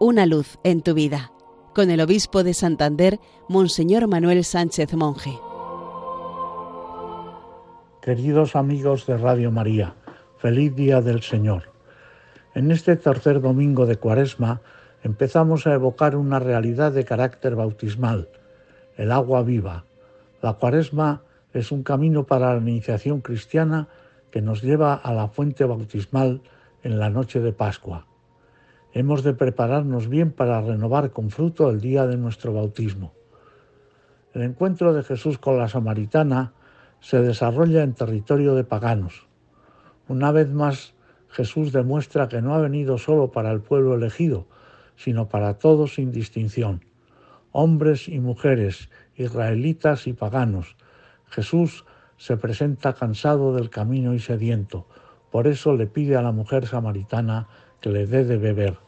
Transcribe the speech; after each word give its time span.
Una 0.00 0.26
luz 0.26 0.58
en 0.62 0.82
tu 0.82 0.94
vida, 0.94 1.32
con 1.74 1.90
el 1.90 2.00
obispo 2.00 2.44
de 2.44 2.54
Santander, 2.54 3.18
Monseñor 3.48 4.06
Manuel 4.06 4.44
Sánchez 4.44 4.94
Monje. 4.94 5.36
Queridos 8.00 8.54
amigos 8.54 9.06
de 9.06 9.16
Radio 9.16 9.50
María, 9.50 9.96
feliz 10.36 10.72
día 10.76 11.00
del 11.00 11.22
Señor. 11.22 11.72
En 12.54 12.70
este 12.70 12.94
tercer 12.94 13.40
domingo 13.40 13.86
de 13.86 13.96
Cuaresma 13.96 14.60
empezamos 15.02 15.66
a 15.66 15.74
evocar 15.74 16.14
una 16.14 16.38
realidad 16.38 16.92
de 16.92 17.04
carácter 17.04 17.56
bautismal, 17.56 18.28
el 18.96 19.10
agua 19.10 19.42
viva. 19.42 19.84
La 20.42 20.52
Cuaresma 20.52 21.22
es 21.52 21.72
un 21.72 21.82
camino 21.82 22.22
para 22.22 22.54
la 22.54 22.60
iniciación 22.60 23.20
cristiana 23.20 23.88
que 24.30 24.42
nos 24.42 24.62
lleva 24.62 24.94
a 24.94 25.12
la 25.12 25.26
fuente 25.26 25.64
bautismal 25.64 26.40
en 26.84 27.00
la 27.00 27.10
noche 27.10 27.40
de 27.40 27.52
Pascua. 27.52 28.07
Hemos 28.92 29.22
de 29.22 29.34
prepararnos 29.34 30.08
bien 30.08 30.32
para 30.32 30.60
renovar 30.62 31.10
con 31.10 31.30
fruto 31.30 31.70
el 31.70 31.80
día 31.80 32.06
de 32.06 32.16
nuestro 32.16 32.54
bautismo. 32.54 33.12
El 34.32 34.42
encuentro 34.42 34.94
de 34.94 35.02
Jesús 35.02 35.38
con 35.38 35.58
la 35.58 35.68
samaritana 35.68 36.52
se 37.00 37.20
desarrolla 37.20 37.82
en 37.82 37.94
territorio 37.94 38.54
de 38.54 38.64
paganos. 38.64 39.26
Una 40.08 40.32
vez 40.32 40.50
más, 40.50 40.94
Jesús 41.28 41.72
demuestra 41.72 42.28
que 42.28 42.40
no 42.40 42.54
ha 42.54 42.60
venido 42.60 42.96
solo 42.98 43.30
para 43.30 43.50
el 43.50 43.60
pueblo 43.60 43.94
elegido, 43.94 44.46
sino 44.96 45.28
para 45.28 45.58
todos 45.58 45.94
sin 45.94 46.10
distinción, 46.10 46.84
hombres 47.52 48.08
y 48.08 48.20
mujeres, 48.20 48.88
israelitas 49.16 50.06
y 50.06 50.14
paganos. 50.14 50.76
Jesús 51.26 51.84
se 52.16 52.36
presenta 52.36 52.94
cansado 52.94 53.54
del 53.54 53.70
camino 53.70 54.14
y 54.14 54.18
sediento, 54.18 54.86
por 55.30 55.46
eso 55.46 55.74
le 55.74 55.86
pide 55.86 56.16
a 56.16 56.22
la 56.22 56.32
mujer 56.32 56.66
samaritana 56.66 57.48
que 57.80 57.90
le 57.90 58.06
dé 58.06 58.24
de 58.24 58.36
beber. 58.36 58.78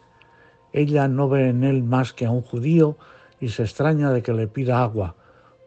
Ella 0.72 1.08
no 1.08 1.28
ve 1.28 1.48
en 1.48 1.64
él 1.64 1.82
más 1.82 2.12
que 2.12 2.26
a 2.26 2.30
un 2.30 2.42
judío 2.42 2.96
y 3.40 3.48
se 3.48 3.62
extraña 3.62 4.10
de 4.10 4.22
que 4.22 4.32
le 4.32 4.46
pida 4.46 4.82
agua, 4.82 5.16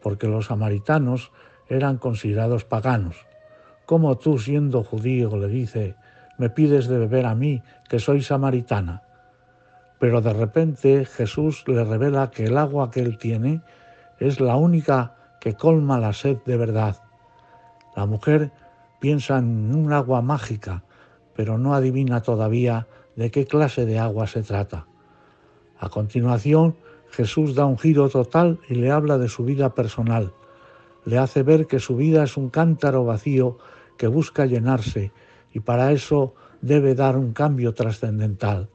porque 0.02 0.28
los 0.28 0.46
samaritanos 0.46 1.32
eran 1.68 1.98
considerados 1.98 2.64
paganos. 2.64 3.16
¿Cómo 3.86 4.16
tú, 4.16 4.38
siendo 4.38 4.82
judío, 4.82 5.36
le 5.36 5.48
dice, 5.48 5.94
me 6.38 6.50
pides 6.50 6.88
de 6.88 6.98
beber 6.98 7.26
a 7.26 7.34
mí, 7.34 7.62
que 7.88 7.98
soy 7.98 8.22
samaritana? 8.22 9.02
Pero 9.98 10.20
de 10.20 10.32
repente 10.32 11.04
Jesús 11.04 11.64
le 11.66 11.84
revela 11.84 12.30
que 12.30 12.44
el 12.44 12.58
agua 12.58 12.90
que 12.90 13.00
él 13.00 13.18
tiene 13.18 13.62
es 14.18 14.40
la 14.40 14.56
única 14.56 15.14
que 15.40 15.54
colma 15.54 15.98
la 15.98 16.12
sed 16.12 16.38
de 16.46 16.56
verdad. 16.56 16.96
La 17.96 18.06
mujer 18.06 18.50
piensa 19.00 19.38
en 19.38 19.74
un 19.74 19.92
agua 19.92 20.22
mágica, 20.22 20.82
pero 21.34 21.58
no 21.58 21.74
adivina 21.74 22.22
todavía 22.22 22.86
de 23.16 23.30
qué 23.30 23.46
clase 23.46 23.86
de 23.86 23.98
agua 23.98 24.26
se 24.26 24.42
trata. 24.42 24.86
A 25.78 25.88
continuación, 25.88 26.76
Jesús 27.10 27.54
da 27.54 27.66
un 27.66 27.78
giro 27.78 28.08
total 28.08 28.58
y 28.68 28.74
le 28.74 28.90
habla 28.90 29.18
de 29.18 29.28
su 29.28 29.44
vida 29.44 29.74
personal. 29.74 30.32
Le 31.04 31.18
hace 31.18 31.42
ver 31.42 31.66
que 31.66 31.78
su 31.78 31.96
vida 31.96 32.24
es 32.24 32.36
un 32.36 32.50
cántaro 32.50 33.04
vacío 33.04 33.58
que 33.96 34.08
busca 34.08 34.46
llenarse 34.46 35.12
y 35.52 35.60
para 35.60 35.92
eso 35.92 36.34
debe 36.60 36.94
dar 36.94 37.16
un 37.16 37.32
cambio 37.32 37.74
trascendental. 37.74 38.68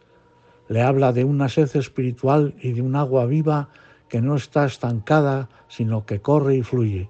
Le 0.67 0.83
habla 0.83 1.11
de 1.11 1.25
una 1.25 1.49
sed 1.49 1.75
espiritual 1.75 2.55
y 2.61 2.73
de 2.73 2.81
un 2.81 2.95
agua 2.95 3.25
viva 3.25 3.69
que 4.07 4.21
no 4.21 4.35
está 4.35 4.65
estancada, 4.65 5.49
sino 5.67 6.05
que 6.05 6.21
corre 6.21 6.55
y 6.55 6.63
fluye. 6.63 7.09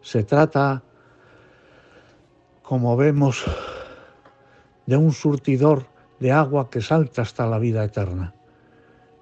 Se 0.00 0.24
trata, 0.24 0.82
como 2.62 2.96
vemos, 2.96 3.44
de 4.86 4.96
un 4.96 5.12
surtidor 5.12 5.91
de 6.22 6.30
agua 6.30 6.70
que 6.70 6.80
salta 6.80 7.22
hasta 7.22 7.46
la 7.48 7.58
vida 7.58 7.84
eterna. 7.84 8.32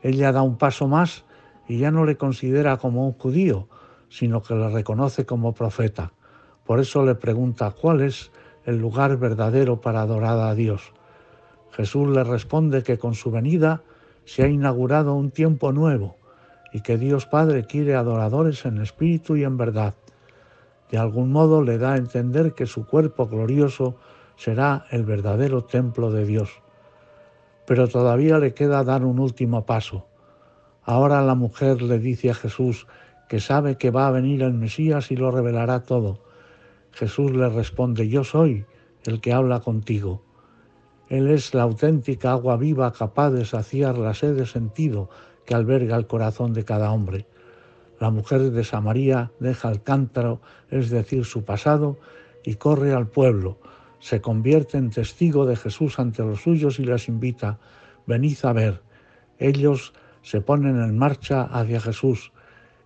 Ella 0.03 0.33
da 0.33 0.43
un 0.43 0.59
paso 0.59 0.87
más 0.87 1.25
y 1.67 1.79
ya 1.79 1.91
no 1.91 2.05
le 2.05 2.17
considera 2.17 2.77
como 2.77 3.07
un 3.07 3.15
judío, 3.15 3.69
sino 4.11 4.43
que 4.43 4.55
le 4.55 4.69
reconoce 4.69 5.25
como 5.25 5.55
profeta. 5.55 6.13
Por 6.67 6.79
eso 6.79 7.03
le 7.05 7.15
pregunta 7.15 7.71
cuál 7.71 8.03
es 8.03 8.31
el 8.67 8.79
lugar 8.79 9.17
verdadero 9.17 9.81
para 9.81 10.03
adorar 10.03 10.39
a 10.41 10.55
Dios. 10.55 10.93
Jesús 11.73 12.09
le 12.09 12.23
responde 12.23 12.83
que 12.83 12.99
con 12.99 13.15
su 13.15 13.31
venida 13.31 13.83
se 14.27 14.43
ha 14.43 14.49
inaugurado 14.49 15.15
un 15.15 15.31
tiempo 15.31 15.73
nuevo 15.73 16.17
y 16.71 16.83
que 16.83 16.99
Dios 16.99 17.25
Padre 17.25 17.65
quiere 17.65 17.95
adoradores 17.95 18.67
en 18.67 18.79
espíritu 18.79 19.37
y 19.37 19.45
en 19.45 19.57
verdad. 19.57 19.95
De 20.91 20.99
algún 20.99 21.33
modo 21.33 21.63
le 21.63 21.79
da 21.79 21.95
a 21.95 21.97
entender 21.97 22.53
que 22.53 22.67
su 22.67 22.87
cuerpo 22.87 23.27
glorioso 23.27 23.97
será 24.37 24.85
el 24.91 25.05
verdadero 25.05 25.65
templo 25.65 26.11
de 26.11 26.27
Dios. 26.27 26.61
Pero 27.71 27.87
todavía 27.87 28.41
le 28.41 28.53
queda 28.53 28.83
dar 28.83 29.05
un 29.05 29.21
último 29.21 29.65
paso. 29.65 30.09
Ahora 30.83 31.23
la 31.23 31.37
mujer 31.37 31.81
le 31.83 32.01
dice 32.01 32.29
a 32.29 32.35
Jesús 32.35 32.89
que 33.29 33.39
sabe 33.39 33.79
que 33.79 33.93
va 33.93 34.09
a 34.09 34.11
venir 34.11 34.43
el 34.43 34.55
Mesías 34.55 35.13
y 35.13 35.17
lo 35.17 35.31
revelará 35.31 35.85
todo. 35.85 36.19
Jesús 36.91 37.31
le 37.31 37.49
responde, 37.49 38.09
yo 38.09 38.25
soy 38.25 38.67
el 39.05 39.21
que 39.21 39.33
habla 39.33 39.61
contigo. 39.61 40.21
Él 41.09 41.31
es 41.31 41.55
la 41.55 41.63
auténtica 41.63 42.33
agua 42.33 42.57
viva 42.57 42.93
capaz 42.93 43.31
de 43.31 43.45
saciar 43.45 43.99
la 43.99 44.15
sed 44.15 44.35
de 44.35 44.47
sentido 44.47 45.09
que 45.47 45.55
alberga 45.55 45.95
el 45.95 46.09
corazón 46.09 46.53
de 46.53 46.65
cada 46.65 46.91
hombre. 46.91 47.29
La 48.01 48.11
mujer 48.11 48.51
de 48.51 48.65
Samaría 48.65 49.31
deja 49.39 49.71
el 49.71 49.81
cántaro, 49.81 50.41
es 50.71 50.91
decir, 50.91 51.25
su 51.25 51.45
pasado, 51.45 51.99
y 52.43 52.57
corre 52.57 52.95
al 52.95 53.07
pueblo. 53.07 53.59
Se 54.01 54.21
convierte 54.21 54.79
en 54.79 54.91
testigo 54.91 55.47
de 55.47 55.57
Jesús 55.57 55.99
ante 55.99 56.23
los 56.23 56.43
suyos 56.43 56.79
y 56.79 56.85
les 56.85 57.09
invita, 57.09 57.59
venid 58.07 58.39
a 58.43 58.53
ver. 58.53 58.83
Ellos 59.39 59.93
se 60.23 60.41
ponen 60.41 60.81
en 60.81 60.99
marcha 60.99 61.43
hacia 61.43 61.81
Jesús 61.81 62.33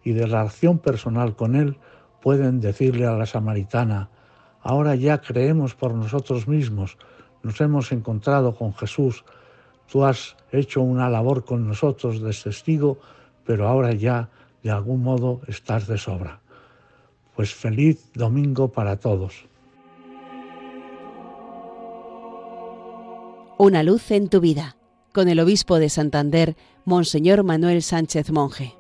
y 0.03 0.12
de 0.12 0.26
la 0.26 0.42
acción 0.42 0.78
personal 0.78 1.34
con 1.34 1.56
Él 1.56 1.78
pueden 2.20 2.60
decirle 2.60 3.06
a 3.06 3.12
la 3.12 3.26
samaritana, 3.26 4.10
ahora 4.60 4.94
ya 4.94 5.20
creemos 5.20 5.74
por 5.74 5.94
nosotros 5.94 6.48
mismos, 6.48 6.97
nos 7.42 7.60
hemos 7.60 7.92
encontrado 7.92 8.54
con 8.54 8.74
Jesús, 8.74 9.24
tú 9.91 10.04
has 10.04 10.36
hecho 10.50 10.80
una 10.80 11.10
labor 11.10 11.44
con 11.44 11.69
nosotros 11.69 12.22
de 12.22 12.32
testigo, 12.32 12.98
pero 13.44 13.69
ahora 13.69 13.92
ya 13.92 14.30
de 14.62 14.70
algún 14.70 15.03
modo 15.03 15.42
estás 15.47 15.86
de 15.86 15.98
sobra. 15.98 16.41
Pues 17.36 17.53
feliz 17.53 18.10
domingo 18.14 18.72
para 18.72 18.97
todos. 18.97 19.47
Una 23.56 23.84
luz 23.84 24.10
en 24.10 24.28
tu 24.28 24.41
vida, 24.41 24.76
con 25.12 25.28
el 25.28 25.38
obispo 25.38 25.78
de 25.78 25.88
Santander, 25.88 26.56
Monseñor 26.84 27.44
Manuel 27.44 27.84
Sánchez 27.84 28.32
Monje. 28.32 28.75